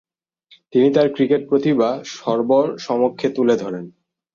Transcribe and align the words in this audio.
তিনি 0.73 0.87
তার 0.93 1.07
ক্রিকেট 1.13 1.41
প্রতিভা 1.49 1.89
সর্বসমক্ষে 2.13 3.27
তুলে 3.29 3.55
ধরেন। 3.57 3.85